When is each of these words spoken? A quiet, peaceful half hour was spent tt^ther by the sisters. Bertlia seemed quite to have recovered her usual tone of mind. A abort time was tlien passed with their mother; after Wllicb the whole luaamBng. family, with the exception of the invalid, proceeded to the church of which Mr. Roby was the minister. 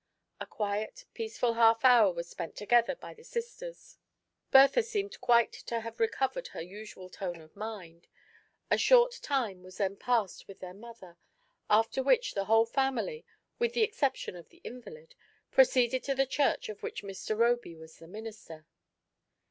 A 0.39 0.47
quiet, 0.47 1.05
peaceful 1.13 1.53
half 1.53 1.85
hour 1.85 2.11
was 2.11 2.27
spent 2.27 2.55
tt^ther 2.55 2.99
by 2.99 3.13
the 3.13 3.23
sisters. 3.23 3.99
Bertlia 4.49 4.81
seemed 4.81 5.21
quite 5.21 5.51
to 5.53 5.81
have 5.81 5.99
recovered 5.99 6.47
her 6.47 6.59
usual 6.59 7.07
tone 7.07 7.39
of 7.39 7.55
mind. 7.55 8.07
A 8.71 8.79
abort 8.83 9.19
time 9.21 9.61
was 9.61 9.77
tlien 9.77 9.99
passed 9.99 10.47
with 10.47 10.59
their 10.59 10.73
mother; 10.73 11.17
after 11.69 12.01
Wllicb 12.01 12.33
the 12.33 12.45
whole 12.45 12.65
luaamBng. 12.65 12.71
family, 12.73 13.25
with 13.59 13.73
the 13.73 13.83
exception 13.83 14.35
of 14.35 14.49
the 14.49 14.61
invalid, 14.63 15.13
proceeded 15.51 16.03
to 16.05 16.15
the 16.15 16.25
church 16.25 16.67
of 16.67 16.81
which 16.81 17.03
Mr. 17.03 17.37
Roby 17.37 17.75
was 17.75 17.99
the 17.99 18.07
minister. 18.07 18.65